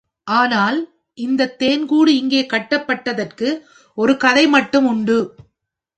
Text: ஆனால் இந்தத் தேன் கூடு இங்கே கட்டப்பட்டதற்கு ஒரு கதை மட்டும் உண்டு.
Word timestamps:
ஆனால் 0.27 0.79
இந்தத் 1.17 1.59
தேன் 1.59 1.85
கூடு 1.85 2.17
இங்கே 2.17 2.41
கட்டப்பட்டதற்கு 2.53 3.49
ஒரு 3.97 4.17
கதை 4.17 4.47
மட்டும் 4.47 4.85
உண்டு. 4.85 5.19